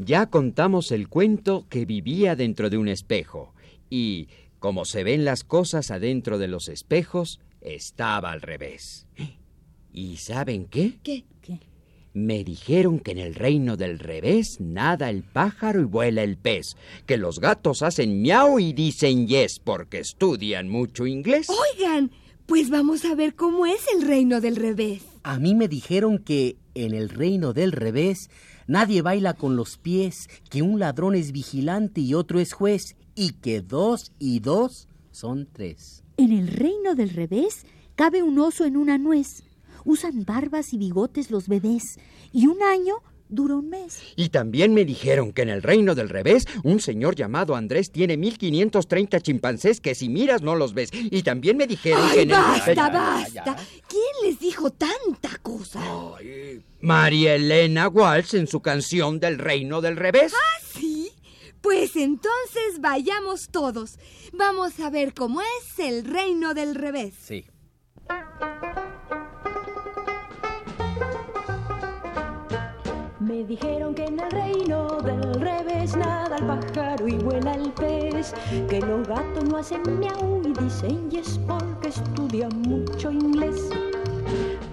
Ya 0.04 0.26
contamos 0.26 0.92
el 0.92 1.10
cuento 1.10 1.68
que 1.70 1.86
vivía 1.86 2.36
dentro 2.36 2.72
de 2.72 2.78
un 2.78 2.88
espejo 2.88 3.54
y, 3.88 4.30
como 4.58 4.84
se 4.84 5.04
ven 5.04 5.26
las 5.26 5.44
cosas 5.44 5.92
adentro 5.92 6.40
de 6.40 6.48
los 6.48 6.70
espejos, 6.70 7.40
estaba 7.62 8.32
al 8.32 8.42
revés. 8.42 9.06
¿Y 9.94 10.18
saben 10.18 10.66
qué? 10.66 10.98
¿Qué? 11.04 11.26
¿Qué? 11.44 11.60
Me 12.14 12.44
dijeron 12.44 13.00
que 13.00 13.12
en 13.12 13.20
el 13.20 13.36
reino 13.36 13.78
del 13.78 14.00
revés 14.00 14.60
nada 14.60 15.12
el 15.12 15.22
pájaro 15.22 15.82
y 15.82 15.86
vuela 15.86 16.24
el 16.24 16.36
pez, 16.36 16.78
que 17.06 17.18
los 17.18 17.40
gatos 17.40 17.84
hacen 17.84 18.24
miau 18.24 18.58
y 18.58 18.74
dicen 18.74 19.28
yes 19.28 19.60
porque 19.60 20.00
estudian 20.00 20.68
mucho 20.68 21.06
inglés. 21.06 21.48
Oigan, 21.48 22.10
pues 22.48 22.72
vamos 22.72 23.06
a 23.06 23.14
ver 23.14 23.36
cómo 23.36 23.68
es 23.68 23.86
el 23.94 24.08
reino 24.08 24.42
del 24.42 24.56
revés. 24.56 25.11
A 25.24 25.38
mí 25.38 25.54
me 25.54 25.68
dijeron 25.68 26.18
que 26.18 26.58
en 26.74 26.94
el 26.94 27.10
reino 27.10 27.54
del 27.54 27.72
revés 27.72 28.30
nadie 28.66 29.02
baila 29.02 29.34
con 29.36 29.56
los 29.56 29.78
pies, 29.78 30.28
que 30.50 30.64
un 30.64 30.80
ladrón 30.80 31.14
es 31.14 31.32
vigilante 31.32 32.02
y 32.02 32.16
otro 32.16 32.40
es 32.40 32.54
juez, 32.54 32.96
y 33.14 33.34
que 33.34 33.62
dos 33.62 34.12
y 34.18 34.40
dos 34.40 34.88
son 35.12 35.48
tres. 35.52 36.04
En 36.18 36.32
el 36.32 36.48
reino 36.48 36.96
del 36.96 37.10
revés 37.10 37.66
cabe 37.96 38.24
un 38.24 38.40
oso 38.40 38.66
en 38.66 38.78
una 38.78 38.98
nuez. 38.98 39.44
Usan 39.86 40.26
barbas 40.26 40.74
y 40.74 40.78
bigotes 40.78 41.30
los 41.30 41.48
bebés. 41.48 42.00
Y 42.32 42.48
un 42.48 42.64
año 42.64 42.96
dura 43.32 43.56
un 43.56 43.70
mes. 43.70 44.00
Y 44.16 44.30
también 44.30 44.74
me 44.74 44.86
dijeron 44.86 45.32
que 45.34 45.42
en 45.42 45.50
el 45.50 45.64
reino 45.64 45.96
del 45.96 46.10
revés 46.10 46.46
un 46.64 46.80
señor 46.80 47.16
llamado 47.16 47.56
Andrés 47.56 47.92
tiene 47.92 48.18
1530 48.18 49.20
chimpancés 49.22 49.82
que 49.82 49.96
si 49.96 50.10
miras 50.10 50.42
no 50.42 50.56
los 50.56 50.74
ves. 50.74 50.90
Y 50.94 51.24
también 51.24 51.58
me 51.58 51.66
dijeron 51.66 52.08
que 52.14 52.20
¡Ay, 52.20 52.24
en 52.24 52.32
el... 52.32 52.38
basta, 52.38 52.74
ya, 52.74 52.90
basta! 52.90 53.46
ya. 53.46 53.56
¿Quién 53.88 54.30
les 54.30 54.40
dijo 54.40 54.70
tanta 54.70 55.38
cosa? 55.42 55.82
Ay, 56.20 56.62
María 56.82 57.36
Elena 57.36 57.88
Walsh 57.88 58.36
en 58.36 58.48
su 58.48 58.62
canción 58.62 59.20
del 59.20 59.40
reino 59.40 59.82
del 59.82 59.96
revés. 59.96 60.34
¿Sí? 60.74 61.12
Pues 61.62 61.96
entonces 61.96 62.80
vayamos 62.80 63.50
todos. 63.50 63.98
Vamos 64.34 64.80
a 64.80 64.90
ver 64.90 65.14
cómo 65.14 65.42
es 65.42 65.80
el 65.80 66.06
reino 66.06 66.54
del 66.54 66.76
revés. 66.76 67.14
Sí. 67.22 67.46
Me 73.32 73.46
dijeron 73.46 73.96
que 73.96 74.04
en 74.04 74.20
el 74.20 74.30
reino 74.30 74.98
del 75.04 75.40
revés 75.40 75.96
nada 75.96 76.36
el 76.36 76.46
pájaro 76.48 77.08
y 77.08 77.14
vuela 77.14 77.54
el 77.54 77.72
pez, 77.72 78.34
que 78.70 78.82
los 78.82 79.08
gatos 79.08 79.46
no 79.46 79.56
hacen 79.56 79.82
miau 80.00 80.42
y 80.44 80.52
dicen 80.62 81.10
yes 81.10 81.40
porque 81.48 81.88
estudian 81.88 82.52
mucho 82.64 83.10
inglés. 83.10 83.70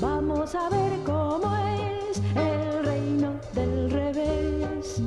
Vamos 0.01 0.57
a 0.57 0.69
ver 0.71 0.91
cómo 1.07 1.55
es 1.55 2.21
el 2.35 2.85
reino 2.85 3.35
del 3.53 3.93
revés. 3.93 5.03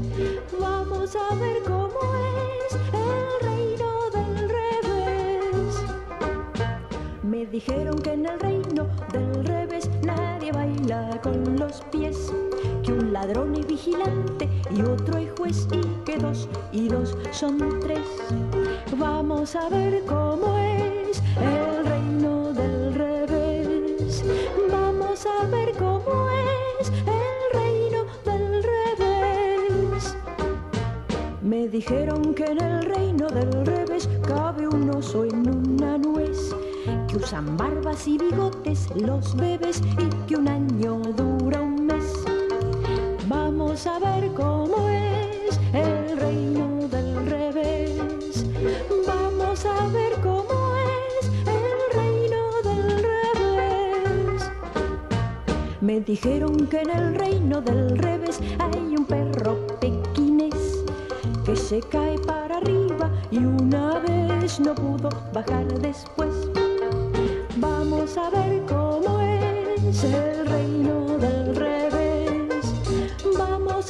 Vamos 0.58 1.14
a 1.18 1.36
ver 1.36 1.62
cómo 1.64 2.00
es 2.64 2.74
el 2.94 3.50
reino 3.50 4.10
del 4.14 4.48
revés. 4.48 5.84
Me 7.22 7.46
dijeron 7.48 8.00
que 8.00 8.14
en 8.14 8.28
el 8.28 8.40
reino 8.40 8.88
del 9.12 9.46
revés 9.46 9.90
nadie 10.04 10.54
baila 10.54 11.20
con 11.22 11.58
los 11.58 11.82
pies, 11.92 12.32
un 12.91 13.13
ladrón 13.13 13.56
es 13.56 13.67
vigilante 13.67 14.49
y 14.75 14.82
otro 14.82 15.17
es 15.17 15.32
juez 15.38 15.67
y 15.71 15.82
que 16.06 16.17
dos 16.17 16.47
y 16.71 16.88
dos 16.88 17.17
son 17.32 17.80
tres. 17.80 17.99
Vamos 18.97 19.56
a 19.56 19.69
ver 19.69 20.04
cómo 20.06 20.58
es 20.58 21.21
el 21.38 21.86
reino 21.86 22.54
del 22.54 22.93
revés. 22.93 24.23
Vamos 24.71 25.25
a 25.25 25.45
ver 25.47 25.71
cómo 25.77 26.30
es 26.80 26.89
el 26.89 27.60
reino 27.60 28.06
del 28.25 28.63
revés. 28.63 30.15
Me 31.41 31.67
dijeron 31.67 32.34
que 32.34 32.45
en 32.45 32.62
el 32.62 32.84
reino 32.84 33.27
del 33.27 33.65
revés 33.65 34.10
cabe 34.27 34.67
un 34.67 34.89
oso 34.89 35.25
en 35.25 35.49
una 35.49 35.97
nuez, 35.97 36.54
que 37.08 37.17
usan 37.17 37.58
barbas 37.58 38.08
y 38.08 38.17
bigotes 38.17 38.88
los 38.95 39.36
bebés 39.36 39.82
y 39.97 40.27
que 40.27 40.36
un 40.36 40.47
año 40.47 41.01
dura 41.15 41.62
un. 41.62 41.70
A 43.71 43.99
ver 43.99 44.34
cómo 44.34 44.89
es 44.89 45.57
el 45.73 46.17
reino 46.19 46.89
del 46.89 47.25
revés. 47.25 48.45
Vamos 49.07 49.65
a 49.65 49.88
ver 49.88 50.12
cómo 50.21 50.75
es 50.75 51.31
el 51.47 51.95
reino 51.95 52.51
del 52.65 53.01
revés. 53.01 54.43
Me 55.79 56.01
dijeron 56.01 56.67
que 56.67 56.81
en 56.81 56.89
el 56.89 57.15
reino 57.15 57.62
del 57.62 57.97
revés 57.97 58.41
hay 58.60 58.93
un 58.97 59.05
perro 59.05 59.65
pequinés 59.79 60.84
que 61.45 61.55
se 61.55 61.79
cae 61.79 62.19
para 62.19 62.57
arriba 62.57 63.10
y 63.31 63.38
una 63.38 63.99
vez 63.99 64.60
no 64.60 64.75
pudo 64.75 65.10
bajar 65.31 65.65
después. 65.79 66.36
Vamos 67.55 68.17
a 68.17 68.29
ver 68.31 68.63
cómo 68.67 69.21
es 69.21 70.03
el 70.03 70.45
reino 70.45 71.17
del. 71.19 71.40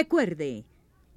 recuerde, 0.00 0.64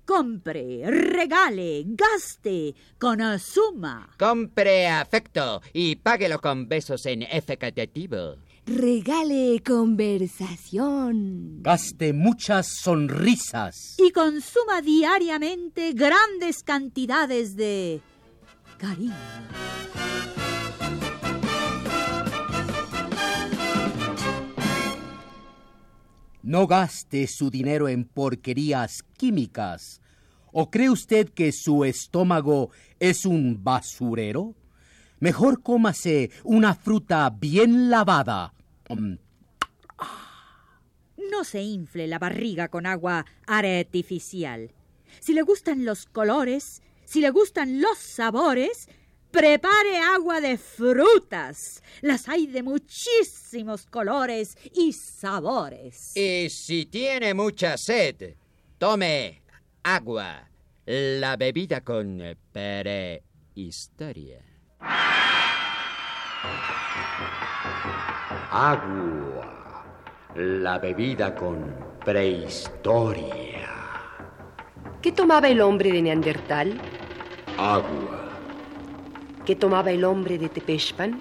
compre, 0.05 0.81
regale, 0.85 1.85
gaste 1.85 2.75
con 2.99 3.21
Asuma. 3.21 4.09
Compre 4.19 4.87
afecto 4.87 5.61
y 5.71 5.95
páguelo 5.95 6.41
con 6.41 6.67
besos 6.67 7.05
en 7.05 7.21
efectivo. 7.21 8.35
Regale 8.65 9.61
conversación. 9.65 11.61
Gaste 11.61 12.11
muchas 12.11 12.67
sonrisas. 12.81 13.95
Y 13.97 14.11
consuma 14.11 14.81
diariamente 14.81 15.93
grandes 15.93 16.61
cantidades 16.63 17.55
de 17.55 18.01
cariño. 18.77 19.15
No 26.43 26.67
gaste 26.67 27.25
su 27.27 27.49
dinero 27.49 27.87
en 27.87 28.03
porquerías 28.03 29.03
químicas. 29.17 30.01
¿O 30.51 30.69
cree 30.69 30.89
usted 30.89 31.29
que 31.29 31.51
su 31.53 31.85
estómago 31.85 32.69
es 32.99 33.25
un 33.25 33.63
basurero? 33.63 34.53
Mejor 35.19 35.63
cómase 35.63 36.31
una 36.43 36.75
fruta 36.75 37.29
bien 37.29 37.89
lavada. 37.89 38.53
Mm, 38.89 39.13
No 41.31 41.43
se 41.45 41.61
infle 41.63 42.07
la 42.07 42.19
barriga 42.19 42.67
con 42.67 42.85
agua 42.85 43.25
artificial. 43.47 44.71
Si 45.21 45.33
le 45.33 45.41
gustan 45.43 45.85
los 45.85 46.05
colores, 46.05 46.81
si 47.05 47.21
le 47.21 47.29
gustan 47.29 47.81
los 47.81 47.97
sabores, 47.97 48.89
prepare 49.33 49.99
agua 49.99 50.39
de 50.39 50.57
frutas. 50.57 51.81
Las 52.01 52.29
hay 52.29 52.45
de 52.45 52.61
muchísimos 52.61 53.87
colores 53.87 54.55
y 54.75 54.93
sabores. 54.93 56.15
Y 56.15 56.49
si 56.49 56.85
tiene 56.85 57.33
mucha 57.33 57.75
sed, 57.75 58.35
tome 58.77 59.41
agua, 59.81 60.47
la 60.85 61.35
bebida 61.35 61.81
con 61.81 62.21
prehistoria. 62.51 64.39
Agua, 68.51 69.83
la 70.35 70.77
bebida 70.77 71.33
con 71.33 71.75
prehistoria. 72.05 73.63
¿Qué 75.01 75.11
tomaba 75.11 75.47
el 75.47 75.59
hombre 75.59 75.91
de 75.91 76.03
Neandertal? 76.03 76.79
Agua, 77.57 78.22
¿Qué 79.45 79.55
tomaba 79.55 79.91
el 79.91 80.03
hombre 80.03 80.37
de 80.37 80.49
Tepeshpan? 80.49 81.19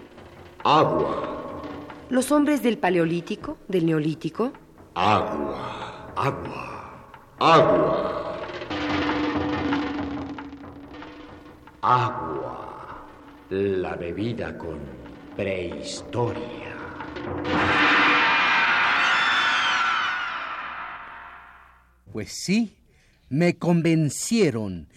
agua, 0.64 1.60
¿Los 2.08 2.30
hombres 2.30 2.62
del 2.62 2.78
Paleolítico, 2.78 3.58
del 3.68 3.86
Neolítico? 3.86 4.52
agua, 4.94 6.12
agua, 6.14 7.08
agua. 7.40 8.38
Agua, 11.80 13.06
la 13.50 13.96
bebida 13.96 14.56
con 14.56 14.78
prehistoria. 15.36 16.76
Pues 22.12 22.32
sí, 22.32 22.76
me 23.28 23.56
convencieron. 23.56 24.88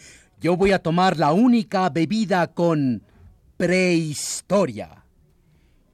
Yo 0.42 0.58
voy 0.58 0.72
a 0.74 0.80
tomar 0.80 1.18
la 1.18 1.32
única 1.34 1.90
bebida 1.90 2.48
con 2.54 3.02
prehistoria. 3.58 5.06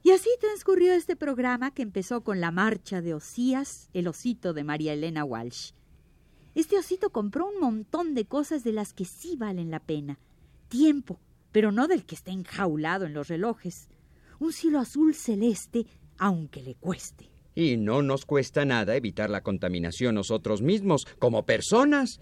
Y 0.02 0.10
así 0.10 0.30
transcurrió 0.40 0.94
este 0.94 1.14
programa 1.14 1.72
que 1.72 1.82
empezó 1.82 2.22
con 2.22 2.40
la 2.40 2.50
marcha 2.50 3.00
de 3.00 3.14
Osías, 3.14 3.88
el 3.92 4.08
osito 4.08 4.52
de 4.52 4.64
María 4.64 4.92
Elena 4.94 5.24
Walsh. 5.24 5.70
Este 6.56 6.76
osito 6.76 7.10
compró 7.10 7.46
un 7.46 7.60
montón 7.60 8.14
de 8.14 8.24
cosas 8.24 8.64
de 8.64 8.72
las 8.72 8.92
que 8.92 9.04
sí 9.04 9.36
valen 9.36 9.70
la 9.70 9.78
pena. 9.78 10.18
Tiempo, 10.68 11.20
pero 11.52 11.70
no 11.70 11.86
del 11.86 12.04
que 12.04 12.16
está 12.16 12.32
enjaulado 12.32 13.06
en 13.06 13.14
los 13.14 13.28
relojes. 13.28 13.88
Un 14.40 14.52
cielo 14.52 14.80
azul 14.80 15.14
celeste, 15.14 15.86
aunque 16.18 16.62
le 16.62 16.74
cueste. 16.74 17.30
Y 17.54 17.76
no 17.76 18.02
nos 18.02 18.26
cuesta 18.26 18.64
nada 18.64 18.96
evitar 18.96 19.30
la 19.30 19.42
contaminación 19.42 20.16
nosotros 20.16 20.62
mismos, 20.62 21.06
como 21.18 21.46
personas. 21.46 22.20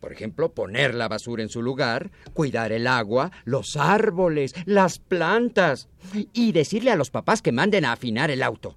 Por 0.00 0.12
ejemplo, 0.12 0.52
poner 0.52 0.94
la 0.94 1.08
basura 1.08 1.42
en 1.42 1.50
su 1.50 1.60
lugar, 1.60 2.10
cuidar 2.32 2.72
el 2.72 2.86
agua, 2.86 3.30
los 3.44 3.76
árboles, 3.76 4.54
las 4.64 4.98
plantas 4.98 5.88
y 6.32 6.52
decirle 6.52 6.90
a 6.90 6.96
los 6.96 7.10
papás 7.10 7.42
que 7.42 7.52
manden 7.52 7.84
a 7.84 7.92
afinar 7.92 8.30
el 8.30 8.42
auto. 8.42 8.76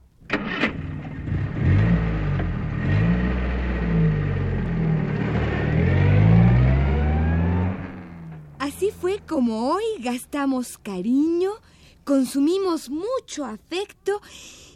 Así 8.60 8.92
fue 8.92 9.20
como 9.20 9.72
hoy 9.72 9.84
gastamos 10.00 10.78
cariño, 10.78 11.52
consumimos 12.04 12.90
mucho 12.90 13.46
afecto 13.46 14.22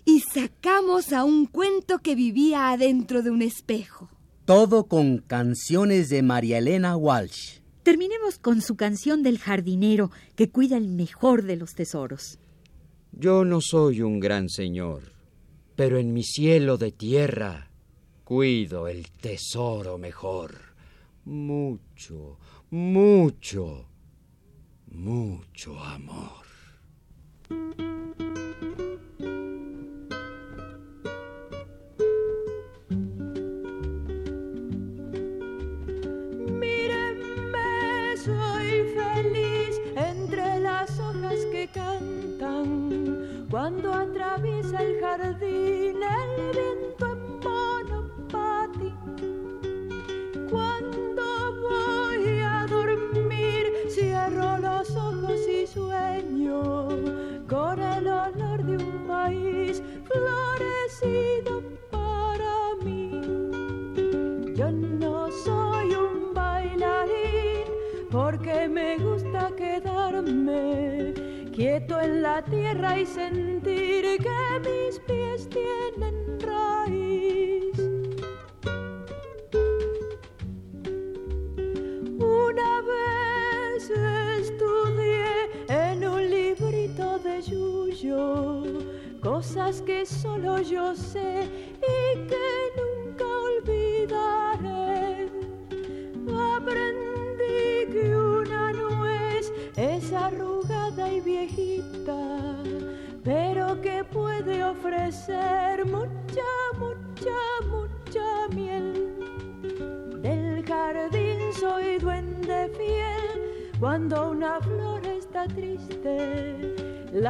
y 0.06 0.22
sacamos 0.22 1.12
a 1.12 1.26
un 1.26 1.46
cuento 1.46 2.00
que 2.00 2.16
vivía 2.16 2.70
adentro 2.70 3.22
de 3.22 3.32
un 3.32 3.42
espejo. 3.42 4.10
Todo 4.48 4.86
con 4.88 5.18
canciones 5.18 6.08
de 6.08 6.24
María 6.24 6.60
Elena 6.60 6.96
Walsh. 6.96 7.60
Terminemos 7.84 8.40
con 8.40 8.62
su 8.62 8.78
canción 8.78 9.22
del 9.22 9.40
jardinero 9.40 10.10
que 10.38 10.50
cuida 10.50 10.78
el 10.78 10.88
mejor 10.88 11.44
de 11.44 11.58
los 11.58 11.76
tesoros. 11.76 12.40
Yo 13.12 13.44
no 13.44 13.60
soy 13.60 14.02
un 14.02 14.22
gran 14.22 14.48
señor, 14.48 15.12
pero 15.76 15.98
en 15.98 16.14
mi 16.14 16.24
cielo 16.24 16.78
de 16.78 16.94
tierra 16.94 17.70
cuido 18.24 18.88
el 18.88 19.12
tesoro 19.12 19.98
mejor. 19.98 20.56
Mucho, 21.26 22.40
mucho, 22.70 23.90
mucho 24.90 25.78
amor. 25.78 26.48
El 44.73 44.99
jardín 44.99 45.97
el 46.03 46.51
viento 46.51 47.06
en 47.13 47.39
monopatín. 47.39 48.97
Cuando 50.49 51.23
voy 51.62 52.39
a 52.41 52.65
dormir, 52.67 53.71
cierro 53.89 54.58
los 54.58 54.89
ojos 54.95 55.39
y 55.47 55.65
sueño 55.67 56.89
con 57.47 57.80
el 57.80 58.08
olor 58.08 58.63
de 58.63 58.77
un 58.84 59.08
país 59.08 59.82
florecido 60.06 61.63
para 61.89 62.75
mí. 62.84 63.21
Yo 64.53 64.71
no 64.71 65.32
soy 65.45 65.93
un 65.93 66.34
bailarín 66.34 67.67
porque 68.12 68.67
me 68.67 68.97
gusta 68.97 69.49
quedarme 69.56 71.13
quieto 71.53 72.01
en 72.01 72.21
la 72.21 72.43
tierra 72.43 72.99
y 72.99 73.06
sentir 73.06 73.57
que 74.15 74.60
mis 74.62 75.00
pies 75.00 75.50
tienen 75.50 76.16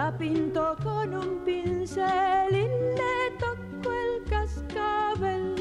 la 0.08 0.18
pinto 0.18 0.76
con 0.84 1.14
un 1.14 1.44
pincel 1.44 2.52
y 2.52 2.68
le 3.00 3.20
toco 3.40 3.92
el 3.92 4.24
cascabel. 4.30 5.56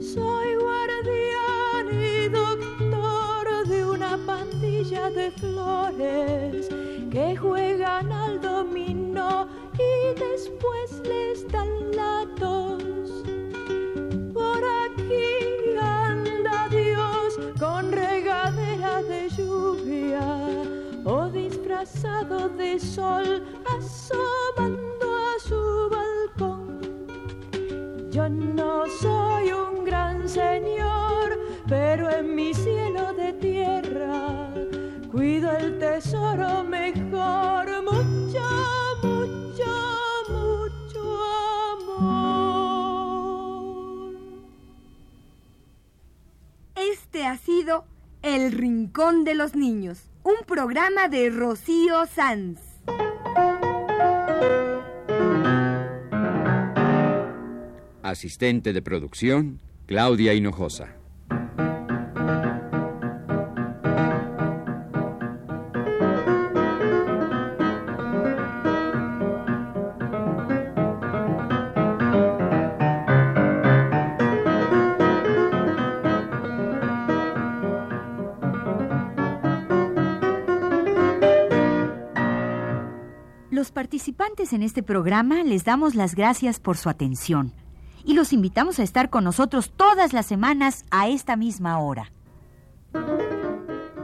Soy 0.00 0.54
guardián 0.64 1.86
y 1.90 2.28
doctor 2.28 3.66
de 3.66 3.84
una 3.84 4.16
pandilla 4.24 5.10
de 5.10 5.32
flores 5.32 6.68
que 7.10 7.36
juegan 7.36 8.12
al 8.12 8.40
dominó 8.40 9.48
y 9.74 10.20
después 10.20 11.02
les 11.08 11.48
dan 11.48 11.71
de 22.50 22.78
sol 22.78 23.44
asomando 23.76 25.06
a 25.14 25.38
su 25.40 25.90
balcón. 25.90 26.80
Yo 28.10 28.28
no 28.28 28.84
soy 29.00 29.52
un 29.52 29.84
gran 29.84 30.28
señor, 30.28 31.38
pero 31.68 32.10
en 32.10 32.34
mi 32.34 32.52
cielo 32.54 33.12
de 33.14 33.32
tierra 33.34 34.50
cuido 35.10 35.50
el 35.52 35.78
tesoro 35.78 36.64
mejor, 36.64 37.82
mucho, 37.84 38.40
mucho, 39.02 39.70
mucho 40.28 41.02
amor. 41.74 43.02
Este 46.74 47.26
ha 47.26 47.36
sido 47.36 47.84
El 48.22 48.52
Rincón 48.52 49.24
de 49.24 49.34
los 49.34 49.54
Niños, 49.54 50.11
un 50.24 50.44
programa 50.46 51.08
de 51.08 51.30
Rocío 51.30 52.06
Sanz. 52.06 52.60
Asistente 58.02 58.72
de 58.72 58.82
producción, 58.82 59.60
Claudia 59.86 60.34
Hinojosa. 60.34 61.01
En 84.50 84.62
este 84.62 84.82
programa 84.82 85.44
les 85.44 85.64
damos 85.64 85.94
las 85.94 86.16
gracias 86.16 86.58
por 86.58 86.76
su 86.76 86.88
atención 86.88 87.52
y 88.04 88.14
los 88.14 88.32
invitamos 88.32 88.80
a 88.80 88.82
estar 88.82 89.08
con 89.08 89.22
nosotros 89.22 89.70
todas 89.76 90.12
las 90.12 90.26
semanas 90.26 90.84
a 90.90 91.08
esta 91.08 91.36
misma 91.36 91.78
hora. 91.78 92.10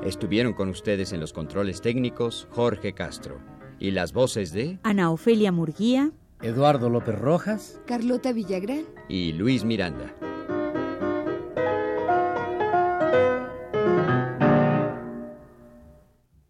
Estuvieron 0.05 0.53
con 0.53 0.68
ustedes 0.68 1.12
en 1.12 1.18
los 1.18 1.33
controles 1.33 1.81
técnicos 1.81 2.46
Jorge 2.53 2.92
Castro 2.92 3.40
y 3.81 3.90
las 3.90 4.12
voces 4.12 4.53
de 4.53 4.79
Ana 4.85 5.11
Ofelia 5.11 5.51
Murguía, 5.51 6.12
Eduardo 6.40 6.88
López 6.88 7.18
Rojas, 7.18 7.81
Carlota 7.87 8.33
Villagrán. 8.33 8.85
y 9.09 9.33
Luis 9.33 9.64
Miranda. 9.64 10.14